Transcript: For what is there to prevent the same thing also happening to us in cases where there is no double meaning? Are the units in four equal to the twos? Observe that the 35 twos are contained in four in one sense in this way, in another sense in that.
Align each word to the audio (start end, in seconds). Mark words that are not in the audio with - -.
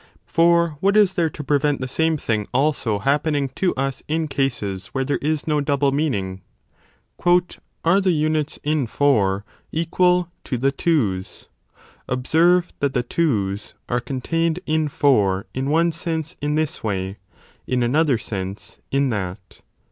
For 0.25 0.77
what 0.79 0.97
is 0.97 1.13
there 1.13 1.29
to 1.29 1.43
prevent 1.43 1.79
the 1.79 1.87
same 1.87 2.17
thing 2.17 2.47
also 2.55 2.97
happening 2.97 3.49
to 3.49 3.71
us 3.75 4.01
in 4.07 4.27
cases 4.27 4.87
where 4.87 5.03
there 5.03 5.19
is 5.21 5.45
no 5.45 5.61
double 5.61 5.91
meaning? 5.91 6.41
Are 7.85 8.01
the 8.01 8.09
units 8.09 8.57
in 8.63 8.87
four 8.87 9.45
equal 9.71 10.31
to 10.45 10.57
the 10.57 10.71
twos? 10.71 11.49
Observe 12.07 12.69
that 12.79 12.95
the 12.95 13.03
35 13.03 13.09
twos 13.09 13.73
are 13.87 13.99
contained 13.99 14.59
in 14.65 14.87
four 14.87 15.45
in 15.53 15.69
one 15.69 15.91
sense 15.91 16.35
in 16.41 16.55
this 16.55 16.83
way, 16.83 17.17
in 17.67 17.83
another 17.83 18.17
sense 18.17 18.79
in 18.89 19.11
that. 19.11 19.61